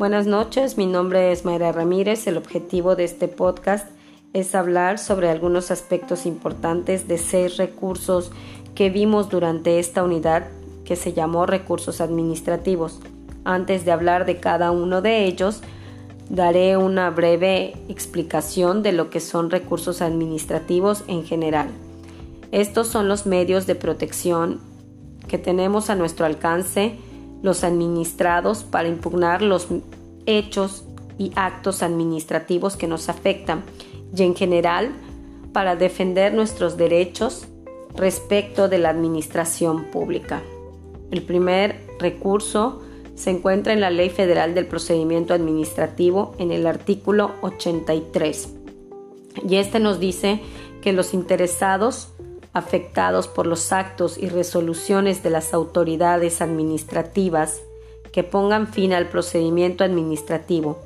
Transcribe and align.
Buenas 0.00 0.26
noches, 0.26 0.78
mi 0.78 0.86
nombre 0.86 1.30
es 1.30 1.44
Mayra 1.44 1.72
Ramírez. 1.72 2.26
El 2.26 2.38
objetivo 2.38 2.96
de 2.96 3.04
este 3.04 3.28
podcast 3.28 3.86
es 4.32 4.54
hablar 4.54 4.98
sobre 4.98 5.28
algunos 5.28 5.70
aspectos 5.70 6.24
importantes 6.24 7.06
de 7.06 7.18
seis 7.18 7.58
recursos 7.58 8.32
que 8.74 8.88
vimos 8.88 9.28
durante 9.28 9.78
esta 9.78 10.02
unidad 10.02 10.46
que 10.86 10.96
se 10.96 11.12
llamó 11.12 11.44
recursos 11.44 12.00
administrativos. 12.00 12.98
Antes 13.44 13.84
de 13.84 13.92
hablar 13.92 14.24
de 14.24 14.40
cada 14.40 14.70
uno 14.70 15.02
de 15.02 15.26
ellos, 15.26 15.60
daré 16.30 16.78
una 16.78 17.10
breve 17.10 17.74
explicación 17.90 18.82
de 18.82 18.92
lo 18.92 19.10
que 19.10 19.20
son 19.20 19.50
recursos 19.50 20.00
administrativos 20.00 21.04
en 21.08 21.24
general. 21.24 21.68
Estos 22.52 22.88
son 22.88 23.06
los 23.06 23.26
medios 23.26 23.66
de 23.66 23.74
protección 23.74 24.60
que 25.28 25.36
tenemos 25.36 25.90
a 25.90 25.94
nuestro 25.94 26.24
alcance 26.24 26.96
los 27.42 27.64
administrados 27.64 28.64
para 28.64 28.88
impugnar 28.88 29.42
los 29.42 29.68
hechos 30.26 30.84
y 31.18 31.32
actos 31.36 31.82
administrativos 31.82 32.76
que 32.76 32.86
nos 32.86 33.08
afectan 33.08 33.62
y 34.14 34.22
en 34.22 34.34
general 34.34 34.92
para 35.52 35.76
defender 35.76 36.34
nuestros 36.34 36.76
derechos 36.76 37.46
respecto 37.94 38.68
de 38.68 38.78
la 38.78 38.90
administración 38.90 39.84
pública. 39.90 40.42
El 41.10 41.22
primer 41.22 41.86
recurso 41.98 42.82
se 43.14 43.30
encuentra 43.30 43.72
en 43.72 43.80
la 43.80 43.90
Ley 43.90 44.10
Federal 44.10 44.54
del 44.54 44.66
Procedimiento 44.66 45.34
Administrativo 45.34 46.34
en 46.38 46.52
el 46.52 46.66
artículo 46.66 47.32
83 47.42 48.60
y 49.48 49.56
este 49.56 49.80
nos 49.80 50.00
dice 50.00 50.40
que 50.82 50.92
los 50.92 51.14
interesados 51.14 52.08
afectados 52.52 53.28
por 53.28 53.46
los 53.46 53.72
actos 53.72 54.18
y 54.18 54.28
resoluciones 54.28 55.22
de 55.22 55.30
las 55.30 55.54
autoridades 55.54 56.40
administrativas 56.40 57.60
que 58.12 58.24
pongan 58.24 58.66
fin 58.66 58.92
al 58.92 59.08
procedimiento 59.08 59.84
administrativo 59.84 60.78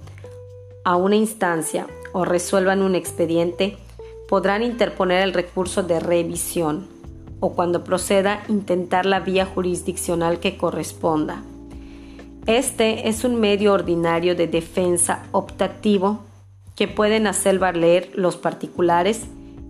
a 0.84 0.96
una 0.96 1.16
instancia 1.16 1.86
o 2.12 2.24
resuelvan 2.24 2.82
un 2.82 2.94
expediente, 2.94 3.78
podrán 4.28 4.62
interponer 4.62 5.22
el 5.22 5.32
recurso 5.32 5.82
de 5.82 5.98
revisión 6.00 6.86
o 7.40 7.54
cuando 7.54 7.84
proceda 7.84 8.44
intentar 8.48 9.06
la 9.06 9.20
vía 9.20 9.46
jurisdiccional 9.46 10.38
que 10.40 10.56
corresponda. 10.56 11.42
Este 12.46 13.08
es 13.08 13.24
un 13.24 13.40
medio 13.40 13.72
ordinario 13.72 14.34
de 14.34 14.46
defensa 14.46 15.24
optativo 15.32 16.20
que 16.76 16.88
pueden 16.88 17.26
hacer 17.26 17.58
valer 17.58 18.10
los 18.14 18.36
particulares 18.36 19.22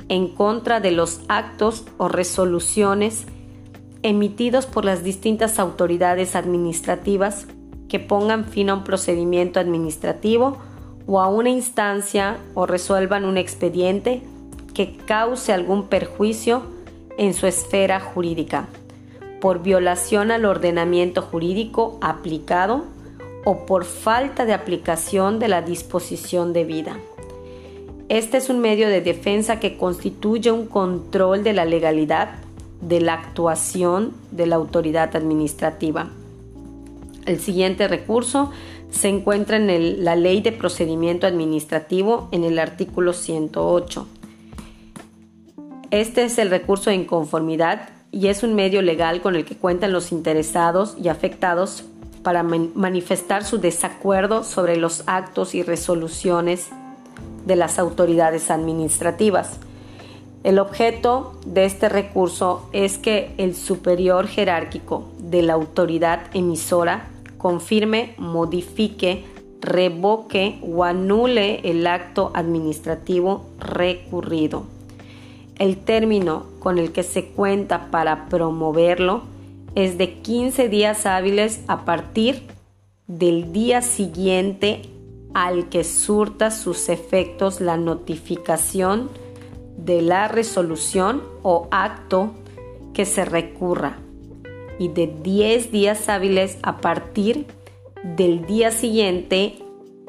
en 0.08 0.28
contra 0.28 0.80
de 0.80 0.91
los 0.91 1.20
actos 1.28 1.84
o 1.98 2.08
resoluciones 2.08 3.27
emitidos 4.02 4.66
por 4.66 4.84
las 4.84 5.02
distintas 5.02 5.58
autoridades 5.58 6.36
administrativas 6.36 7.47
que 7.88 8.00
pongan 8.00 8.44
fin 8.44 8.70
a 8.70 8.75
un 8.75 8.84
procedimiento 8.84 9.60
administrativo 9.60 10.58
o 11.06 11.20
a 11.20 11.28
una 11.28 11.50
instancia 11.50 12.38
o 12.55 12.66
resuelvan 12.66 13.25
un 13.25 13.38
expediente 13.38 14.22
que 14.75 14.97
cause 14.97 15.52
algún 15.52 15.88
perjuicio 15.88 16.62
en 17.16 17.32
su 17.34 17.47
esfera 17.47 18.00
jurídica 18.00 18.69
por 19.41 19.62
violación 19.62 20.30
al 20.30 20.47
ordenamiento 20.47 21.20
jurídico 21.20 21.98
aplicado 22.00 22.84
o 23.44 23.66
por 23.66 23.84
falta 23.84 24.47
de 24.47 24.55
aplicación 24.55 25.38
de 25.38 25.48
la 25.48 25.60
disposición 25.60 26.52
debida. 26.55 26.97
Este 28.10 28.36
es 28.36 28.50
un 28.50 28.60
medio 28.60 28.88
de 28.88 29.00
defensa 29.00 29.60
que 29.60 29.78
constituye 29.78 30.50
un 30.50 30.66
control 30.66 31.42
de 31.42 31.55
la 31.55 31.64
legalidad 31.64 32.33
de 32.83 33.00
la 33.00 33.14
actuación 33.14 34.12
de 34.30 34.47
la 34.47 34.56
autoridad 34.56 35.16
administrativa. 35.16 36.10
El 37.25 37.41
siguiente 37.41 37.88
recurso 37.88 38.50
se 38.91 39.09
encuentra 39.09 39.56
en 39.56 40.04
la 40.04 40.16
Ley 40.16 40.43
de 40.43 40.53
Procedimiento 40.53 41.26
Administrativo 41.26 42.28
en 42.31 42.44
el 42.44 42.59
artículo 42.59 43.14
108. 43.14 44.06
Este 45.91 46.25
es 46.25 46.37
el 46.37 46.50
recurso 46.50 46.91
de 46.91 46.97
inconformidad 46.97 47.88
y 48.12 48.26
es 48.26 48.43
un 48.43 48.54
medio 48.54 48.82
legal 48.82 49.22
con 49.22 49.34
el 49.34 49.47
que 49.47 49.56
cuentan 49.56 49.93
los 49.93 50.12
interesados 50.12 50.94
y 51.03 51.09
afectados 51.09 51.84
para 52.22 52.43
manifestar 52.43 53.44
su 53.44 53.59
desacuerdo 53.59 54.44
sobre 54.44 54.76
los 54.76 55.04
actos 55.06 55.54
y 55.54 55.62
resoluciones 55.62 56.69
de 57.44 57.56
las 57.56 57.78
autoridades 57.78 58.50
administrativas. 58.50 59.59
El 60.44 60.59
objeto 60.59 61.41
de 61.47 61.65
este 61.65 61.88
recurso 61.88 62.69
es 62.72 62.99
que 62.99 63.34
el 63.38 63.55
superior 63.55 64.27
jerárquico 64.27 65.09
de 65.19 65.43
la 65.43 65.55
autoridad 65.55 66.21
emisora 66.34 67.09
confirme, 67.38 68.15
modifique, 68.19 69.25
revoque 69.60 70.59
o 70.62 70.84
anule 70.84 71.60
el 71.65 71.87
acto 71.87 72.31
administrativo 72.34 73.47
recurrido. 73.59 74.65
El 75.59 75.78
término 75.78 76.44
con 76.59 76.78
el 76.78 76.93
que 76.93 77.03
se 77.03 77.26
cuenta 77.26 77.91
para 77.91 78.26
promoverlo 78.28 79.22
es 79.75 79.99
de 79.99 80.15
15 80.15 80.69
días 80.69 81.06
hábiles 81.06 81.62
a 81.69 81.84
partir 81.84 82.43
del 83.06 83.53
día 83.53 83.82
siguiente 83.82 84.82
al 85.34 85.69
que 85.69 85.84
surta 85.84 86.50
sus 86.50 86.89
efectos 86.89 87.61
la 87.61 87.77
notificación 87.77 89.11
de 89.77 90.00
la 90.00 90.28
resolución 90.28 91.22
o 91.43 91.69
acto 91.71 92.31
que 92.95 93.05
se 93.05 93.25
recurra 93.25 93.99
y 94.78 94.89
de 94.89 95.06
10 95.23 95.73
días 95.73 96.09
hábiles 96.09 96.59
a 96.62 96.78
partir 96.78 97.47
del 98.03 98.47
día 98.47 98.71
siguiente 98.71 99.59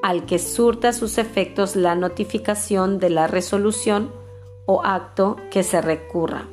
al 0.03 0.25
que 0.25 0.37
surta 0.37 0.93
sus 0.93 1.17
efectos 1.17 1.75
la 1.75 1.95
notificación 1.95 2.99
de 2.99 3.09
la 3.09 3.27
resolución 3.27 4.11
o 4.67 4.81
acto 4.83 5.37
que 5.49 5.63
se 5.63 5.81
recurra. 5.81 6.47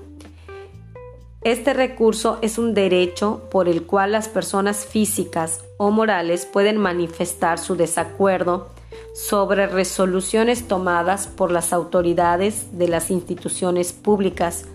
Este 1.45 1.75
recurso 1.75 2.39
es 2.41 2.57
un 2.57 2.73
derecho 2.73 3.49
por 3.51 3.69
el 3.69 3.83
cual 3.83 4.13
las 4.13 4.29
personas 4.29 4.87
físicas 4.87 5.65
o 5.77 5.91
morales 5.91 6.47
pueden 6.47 6.77
manifestar 6.77 7.59
su 7.59 7.75
desacuerdo 7.75 8.69
sobre 9.13 9.67
resoluciones 9.67 10.69
tomadas 10.69 11.27
por 11.27 11.51
las 11.51 11.73
autoridades 11.73 12.79
de 12.79 12.87
las 12.87 13.11
instituciones 13.11 13.93
públicas, 13.93 14.67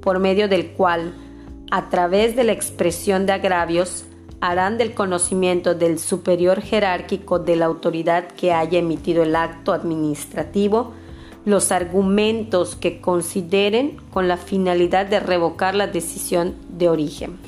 por 0.00 0.18
medio 0.18 0.48
del 0.48 0.70
cual, 0.72 1.12
a 1.70 1.90
través 1.90 2.34
de 2.36 2.44
la 2.44 2.52
expresión 2.52 3.26
de 3.26 3.32
agravios, 3.32 4.06
harán 4.40 4.78
del 4.78 4.94
conocimiento 4.94 5.74
del 5.74 5.98
superior 5.98 6.62
jerárquico 6.62 7.38
de 7.38 7.56
la 7.56 7.66
autoridad 7.66 8.28
que 8.28 8.50
haya 8.50 8.78
emitido 8.78 9.24
el 9.24 9.36
acto 9.36 9.74
administrativo 9.74 10.94
los 11.44 11.72
argumentos 11.72 12.74
que 12.76 13.00
consideren 13.00 13.98
con 14.12 14.28
la 14.28 14.36
finalidad 14.36 15.06
de 15.06 15.20
revocar 15.20 15.74
la 15.74 15.86
decisión 15.86 16.54
de 16.68 16.88
origen. 16.88 17.38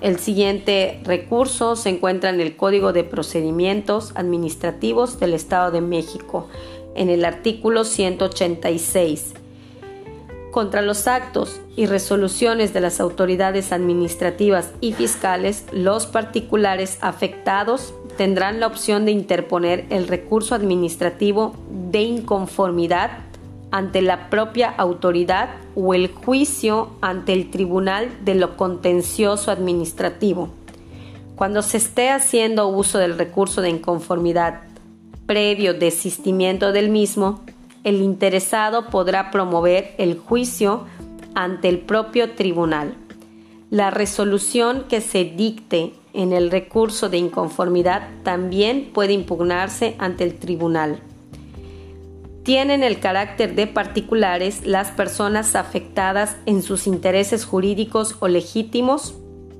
El 0.00 0.18
siguiente 0.18 1.00
recurso 1.04 1.76
se 1.76 1.90
encuentra 1.90 2.30
en 2.30 2.40
el 2.40 2.56
Código 2.56 2.92
de 2.92 3.04
Procedimientos 3.04 4.12
Administrativos 4.14 5.20
del 5.20 5.34
Estado 5.34 5.70
de 5.70 5.82
México, 5.82 6.48
en 6.94 7.10
el 7.10 7.24
artículo 7.24 7.84
186. 7.84 9.34
Contra 10.50 10.82
los 10.82 11.06
actos 11.06 11.60
y 11.76 11.86
resoluciones 11.86 12.72
de 12.72 12.80
las 12.80 12.98
autoridades 12.98 13.72
administrativas 13.72 14.72
y 14.80 14.94
fiscales, 14.94 15.64
los 15.70 16.06
particulares 16.06 16.98
afectados 17.02 17.94
tendrán 18.20 18.60
la 18.60 18.66
opción 18.66 19.06
de 19.06 19.12
interponer 19.12 19.86
el 19.88 20.06
recurso 20.06 20.54
administrativo 20.54 21.54
de 21.90 22.02
inconformidad 22.02 23.12
ante 23.70 24.02
la 24.02 24.28
propia 24.28 24.68
autoridad 24.68 25.48
o 25.74 25.94
el 25.94 26.08
juicio 26.08 26.90
ante 27.00 27.32
el 27.32 27.50
tribunal 27.50 28.10
de 28.22 28.34
lo 28.34 28.58
contencioso 28.58 29.50
administrativo. 29.50 30.50
Cuando 31.34 31.62
se 31.62 31.78
esté 31.78 32.10
haciendo 32.10 32.68
uso 32.68 32.98
del 32.98 33.16
recurso 33.16 33.62
de 33.62 33.70
inconformidad 33.70 34.64
previo 35.24 35.72
desistimiento 35.72 36.72
del 36.72 36.90
mismo, 36.90 37.40
el 37.84 38.02
interesado 38.02 38.90
podrá 38.90 39.30
promover 39.30 39.94
el 39.96 40.18
juicio 40.18 40.84
ante 41.34 41.70
el 41.70 41.78
propio 41.78 42.32
tribunal. 42.32 42.92
La 43.70 43.90
resolución 43.90 44.84
que 44.90 45.00
se 45.00 45.24
dicte 45.24 45.94
en 46.12 46.32
el 46.32 46.50
recurso 46.50 47.08
de 47.08 47.18
inconformidad 47.18 48.08
también 48.22 48.90
puede 48.92 49.12
impugnarse 49.12 49.96
ante 49.98 50.24
el 50.24 50.38
tribunal. 50.38 51.00
Tienen 52.42 52.82
el 52.82 53.00
carácter 53.00 53.54
de 53.54 53.66
particulares 53.66 54.66
las 54.66 54.90
personas 54.90 55.54
afectadas 55.54 56.36
en 56.46 56.62
sus 56.62 56.86
intereses 56.86 57.44
jurídicos 57.44 58.16
o 58.20 58.28
legítimos 58.28 59.14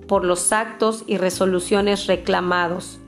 por 0.09 0.25
los 0.25 0.53
actos 0.53 1.05
y 1.07 1.19
resoluciones 1.19 2.07
reclamados, 2.07 2.99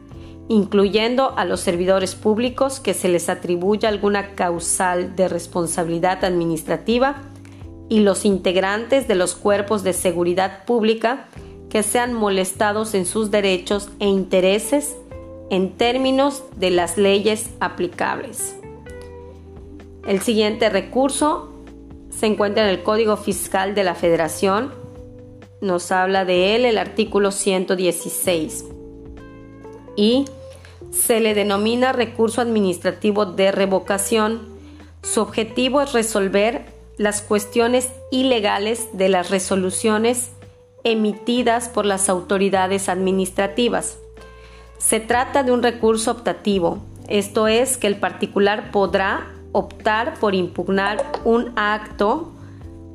incluyendo 0.48 1.36
a 1.36 1.44
los 1.44 1.60
servidores 1.60 2.14
públicos 2.14 2.80
que 2.80 2.94
se 2.94 3.08
les 3.08 3.28
atribuya 3.28 3.88
alguna 3.88 4.34
causal 4.34 5.16
de 5.16 5.28
responsabilidad 5.28 6.24
administrativa 6.24 7.22
y 7.88 8.00
los 8.00 8.24
integrantes 8.24 9.08
de 9.08 9.14
los 9.14 9.34
cuerpos 9.34 9.82
de 9.82 9.94
seguridad 9.94 10.64
pública 10.64 11.26
que 11.72 11.82
sean 11.82 12.12
molestados 12.12 12.92
en 12.92 13.06
sus 13.06 13.30
derechos 13.30 13.88
e 13.98 14.06
intereses 14.06 14.94
en 15.48 15.72
términos 15.72 16.42
de 16.56 16.70
las 16.70 16.98
leyes 16.98 17.48
aplicables. 17.60 18.54
El 20.06 20.20
siguiente 20.20 20.68
recurso 20.68 21.50
se 22.10 22.26
encuentra 22.26 22.64
en 22.64 22.68
el 22.68 22.82
Código 22.82 23.16
Fiscal 23.16 23.74
de 23.74 23.84
la 23.84 23.94
Federación. 23.94 24.74
Nos 25.62 25.90
habla 25.92 26.26
de 26.26 26.56
él 26.56 26.66
el 26.66 26.76
artículo 26.76 27.30
116 27.30 28.66
y 29.96 30.26
se 30.90 31.20
le 31.20 31.32
denomina 31.32 31.94
recurso 31.94 32.42
administrativo 32.42 33.24
de 33.24 33.50
revocación. 33.50 34.42
Su 35.02 35.22
objetivo 35.22 35.80
es 35.80 35.94
resolver 35.94 36.66
las 36.98 37.22
cuestiones 37.22 37.88
ilegales 38.10 38.88
de 38.92 39.08
las 39.08 39.30
resoluciones 39.30 40.32
emitidas 40.84 41.68
por 41.68 41.86
las 41.86 42.08
autoridades 42.08 42.88
administrativas. 42.88 43.98
Se 44.78 45.00
trata 45.00 45.42
de 45.42 45.52
un 45.52 45.62
recurso 45.62 46.10
optativo, 46.10 46.78
esto 47.08 47.46
es 47.46 47.76
que 47.76 47.86
el 47.86 47.96
particular 47.96 48.70
podrá 48.70 49.32
optar 49.52 50.14
por 50.14 50.34
impugnar 50.34 51.04
un 51.24 51.52
acto 51.56 52.32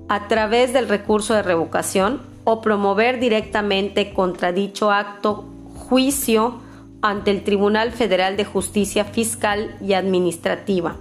a 0.10 0.28
través 0.28 0.74
del 0.74 0.88
recurso 0.88 1.34
de 1.34 1.44
revocación 1.44 2.22
o 2.44 2.62
promover 2.62 3.20
directamente 3.20 4.14
contra 4.14 4.52
dicho 4.52 4.92
acto 4.92 5.46
juicio 5.76 6.62
ante 7.02 7.32
el 7.32 7.44
Tribunal 7.44 7.92
Federal 7.92 8.38
de 8.38 8.46
Justicia 8.46 9.06
Fiscal 9.06 9.76
y 9.82 9.94
Administrativa. 9.94 10.96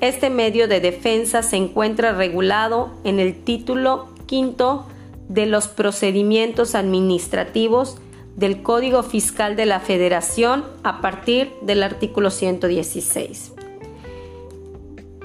Este 0.00 0.30
medio 0.30 0.68
de 0.68 0.80
defensa 0.80 1.42
se 1.42 1.56
encuentra 1.56 2.12
regulado 2.12 2.90
en 3.04 3.20
el 3.20 3.42
título 3.42 4.08
quinto 4.26 4.86
de 5.30 5.46
los 5.46 5.68
procedimientos 5.68 6.74
administrativos 6.74 7.98
del 8.34 8.62
Código 8.62 9.04
Fiscal 9.04 9.54
de 9.54 9.64
la 9.64 9.78
Federación 9.78 10.64
a 10.82 11.00
partir 11.00 11.52
del 11.62 11.84
artículo 11.84 12.30
116. 12.30 13.52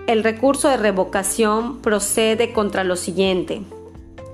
El 0.06 0.24
recurso 0.24 0.70
de 0.70 0.78
revocación 0.78 1.82
procede 1.82 2.54
contra 2.54 2.84
lo 2.84 2.98
siguiente. 2.98 3.64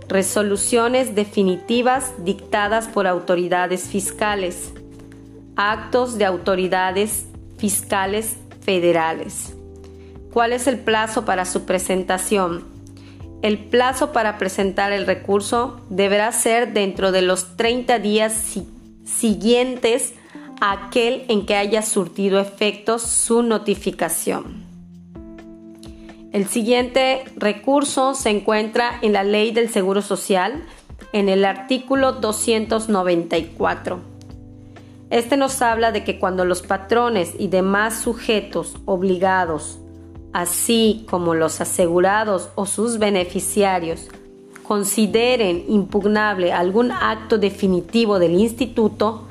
Resoluciones 0.09 1.15
definitivas 1.15 2.11
dictadas 2.25 2.89
por 2.89 3.07
autoridades 3.07 3.83
fiscales. 3.83 4.73
Actos 5.55 6.17
de 6.17 6.25
autoridades 6.25 7.27
fiscales 7.57 8.35
federales. 8.59 9.53
¿Cuál 10.33 10.51
es 10.51 10.67
el 10.67 10.79
plazo 10.79 11.23
para 11.23 11.45
su 11.45 11.63
presentación? 11.63 12.70
El 13.41 13.57
plazo 13.57 14.11
para 14.11 14.37
presentar 14.37 14.91
el 14.91 15.07
recurso 15.07 15.81
deberá 15.89 16.31
ser 16.31 16.73
dentro 16.73 17.11
de 17.11 17.23
los 17.23 17.57
30 17.57 17.97
días 17.97 18.55
siguientes 19.03 20.13
a 20.59 20.73
aquel 20.73 21.25
en 21.27 21.47
que 21.47 21.55
haya 21.55 21.81
surtido 21.81 22.39
efectos 22.39 23.01
su 23.01 23.41
notificación. 23.41 24.63
El 26.31 26.47
siguiente 26.47 27.25
recurso 27.35 28.13
se 28.13 28.29
encuentra 28.29 28.99
en 29.01 29.13
la 29.13 29.23
Ley 29.23 29.51
del 29.51 29.69
Seguro 29.69 30.03
Social, 30.03 30.63
en 31.11 31.27
el 31.27 31.43
artículo 31.43 32.13
294. 32.13 33.99
Este 35.09 35.35
nos 35.35 35.61
habla 35.61 35.91
de 35.91 36.03
que 36.05 36.19
cuando 36.19 36.45
los 36.45 36.61
patrones 36.61 37.33
y 37.37 37.47
demás 37.49 37.99
sujetos 37.99 38.77
obligados, 38.85 39.80
así 40.33 41.05
como 41.09 41.33
los 41.33 41.61
asegurados 41.61 42.49
o 42.55 42.65
sus 42.65 42.99
beneficiarios, 42.99 44.07
consideren 44.63 45.65
impugnable 45.67 46.53
algún 46.53 46.91
acto 46.91 47.37
definitivo 47.37 48.19
del 48.19 48.35
instituto, 48.35 49.23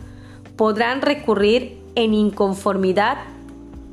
podrán 0.56 1.00
recurrir 1.00 1.78
en 1.94 2.12
inconformidad 2.14 3.18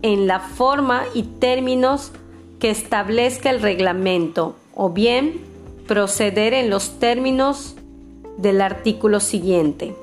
en 0.01 0.27
la 0.27 0.39
forma 0.39 1.03
y 1.13 1.23
términos 1.23 2.11
que 2.59 2.69
establezca 2.69 3.49
el 3.49 3.61
reglamento 3.61 4.55
o 4.75 4.89
bien 4.89 5.41
proceder 5.87 6.53
en 6.53 6.69
los 6.69 6.99
términos 6.99 7.75
del 8.37 8.61
artículo 8.61 9.19
siguiente. 9.19 9.95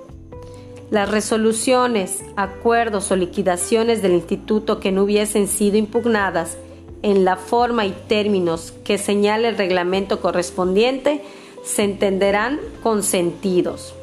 Las 0.90 1.10
resoluciones, 1.10 2.24
acuerdos 2.36 3.10
o 3.10 3.16
liquidaciones 3.16 4.02
del 4.02 4.12
instituto 4.12 4.80
que 4.80 4.92
no 4.92 5.02
hubiesen 5.02 5.48
sido 5.48 5.76
impugnadas 5.76 6.56
en 7.04 7.26
la 7.26 7.36
forma 7.36 7.84
y 7.84 7.92
términos 8.08 8.72
que 8.82 8.96
señale 8.96 9.48
el 9.48 9.58
reglamento 9.58 10.22
correspondiente 10.22 11.22
se 11.62 11.84
entenderán 11.84 12.58
consentidos. 12.82 13.94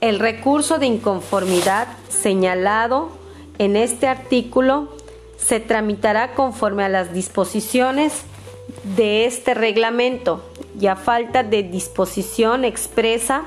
El 0.00 0.20
recurso 0.20 0.78
de 0.78 0.86
inconformidad 0.86 1.88
señalado 2.08 3.08
en 3.58 3.74
este 3.74 4.06
artículo 4.06 4.96
se 5.36 5.58
tramitará 5.58 6.34
conforme 6.34 6.84
a 6.84 6.88
las 6.88 7.12
disposiciones 7.12 8.22
de 8.96 9.24
este 9.24 9.54
reglamento 9.54 10.44
y 10.80 10.86
a 10.86 10.94
falta 10.94 11.42
de 11.42 11.64
disposición 11.64 12.64
expresa 12.64 13.42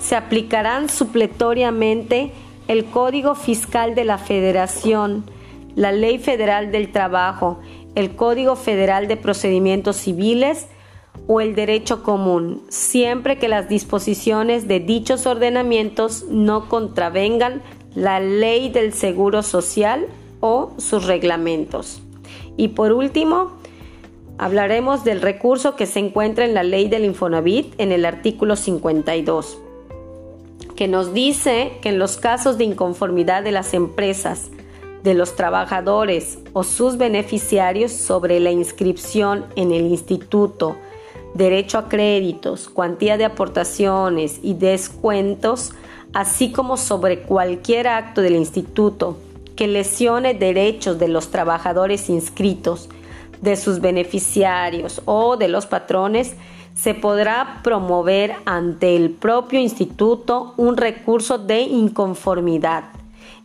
se 0.00 0.16
aplicarán 0.16 0.88
supletoriamente 0.88 2.32
el 2.66 2.86
Código 2.86 3.36
Fiscal 3.36 3.94
de 3.94 4.04
la 4.04 4.18
Federación, 4.18 5.24
la 5.76 5.92
Ley 5.92 6.18
Federal 6.18 6.72
del 6.72 6.90
Trabajo, 6.90 7.60
el 7.96 8.14
Código 8.14 8.54
Federal 8.54 9.08
de 9.08 9.16
Procedimientos 9.16 9.96
Civiles 9.96 10.68
o 11.26 11.40
el 11.40 11.56
derecho 11.56 12.02
común, 12.02 12.62
siempre 12.68 13.38
que 13.38 13.48
las 13.48 13.68
disposiciones 13.68 14.68
de 14.68 14.80
dichos 14.80 15.26
ordenamientos 15.26 16.26
no 16.28 16.68
contravengan 16.68 17.62
la 17.94 18.20
ley 18.20 18.68
del 18.68 18.92
Seguro 18.92 19.42
Social 19.42 20.06
o 20.40 20.74
sus 20.76 21.06
reglamentos. 21.06 22.02
Y 22.58 22.68
por 22.68 22.92
último, 22.92 23.52
hablaremos 24.36 25.02
del 25.02 25.22
recurso 25.22 25.74
que 25.74 25.86
se 25.86 25.98
encuentra 25.98 26.44
en 26.44 26.52
la 26.52 26.62
ley 26.62 26.88
del 26.88 27.06
Infonavit 27.06 27.74
en 27.78 27.92
el 27.92 28.04
artículo 28.04 28.56
52, 28.56 29.58
que 30.76 30.86
nos 30.86 31.14
dice 31.14 31.78
que 31.80 31.88
en 31.88 31.98
los 31.98 32.18
casos 32.18 32.58
de 32.58 32.64
inconformidad 32.64 33.42
de 33.42 33.52
las 33.52 33.72
empresas, 33.72 34.50
de 35.02 35.14
los 35.14 35.36
trabajadores 35.36 36.38
o 36.52 36.64
sus 36.64 36.96
beneficiarios 36.96 37.92
sobre 37.92 38.40
la 38.40 38.50
inscripción 38.50 39.46
en 39.56 39.72
el 39.72 39.86
instituto, 39.86 40.76
derecho 41.34 41.78
a 41.78 41.88
créditos, 41.88 42.68
cuantía 42.68 43.16
de 43.16 43.24
aportaciones 43.24 44.40
y 44.42 44.54
descuentos, 44.54 45.72
así 46.12 46.50
como 46.50 46.76
sobre 46.76 47.22
cualquier 47.22 47.88
acto 47.88 48.22
del 48.22 48.36
instituto 48.36 49.18
que 49.54 49.66
lesione 49.66 50.34
derechos 50.34 50.98
de 50.98 51.08
los 51.08 51.30
trabajadores 51.30 52.08
inscritos, 52.08 52.88
de 53.40 53.56
sus 53.56 53.80
beneficiarios 53.80 55.02
o 55.04 55.36
de 55.36 55.48
los 55.48 55.66
patrones, 55.66 56.34
se 56.74 56.94
podrá 56.94 57.60
promover 57.62 58.34
ante 58.44 58.96
el 58.96 59.10
propio 59.10 59.60
instituto 59.60 60.54
un 60.56 60.76
recurso 60.76 61.38
de 61.38 61.60
inconformidad. 61.60 62.84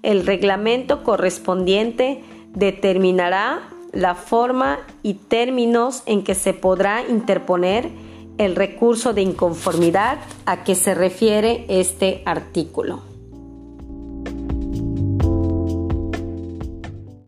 El 0.04 0.26
reglamento 0.26 1.04
correspondiente 1.04 2.24
determinará 2.54 3.70
la 3.94 4.16
forma 4.16 4.80
y 5.04 5.16
términos 5.16 6.04
en 6.06 6.24
que 6.24 6.36
se 6.36 6.54
podrá 6.54 7.04
interponer 7.08 7.90
el 8.38 8.56
recurso 8.56 9.14
de 9.14 9.22
inconformidad 9.22 10.18
a 10.46 10.64
que 10.64 10.76
se 10.76 10.96
refiere 10.96 11.66
este 11.68 12.24
artículo. 12.26 13.11